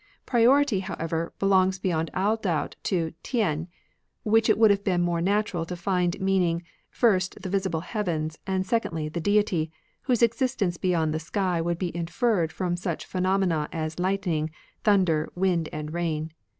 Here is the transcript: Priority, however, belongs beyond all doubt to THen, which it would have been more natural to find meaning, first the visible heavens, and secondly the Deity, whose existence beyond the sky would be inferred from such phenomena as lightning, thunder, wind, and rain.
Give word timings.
Priority, 0.25 0.79
however, 0.79 1.31
belongs 1.37 1.77
beyond 1.77 2.09
all 2.15 2.35
doubt 2.35 2.75
to 2.85 3.13
THen, 3.23 3.67
which 4.23 4.49
it 4.49 4.57
would 4.57 4.71
have 4.71 4.83
been 4.83 5.03
more 5.03 5.21
natural 5.21 5.63
to 5.67 5.75
find 5.75 6.19
meaning, 6.19 6.63
first 6.89 7.39
the 7.43 7.49
visible 7.51 7.81
heavens, 7.81 8.39
and 8.47 8.65
secondly 8.65 9.09
the 9.09 9.21
Deity, 9.21 9.71
whose 10.01 10.23
existence 10.23 10.77
beyond 10.77 11.13
the 11.13 11.19
sky 11.19 11.61
would 11.61 11.77
be 11.77 11.95
inferred 11.95 12.51
from 12.51 12.75
such 12.75 13.05
phenomena 13.05 13.69
as 13.71 13.99
lightning, 13.99 14.49
thunder, 14.83 15.29
wind, 15.35 15.69
and 15.71 15.93
rain. 15.93 16.31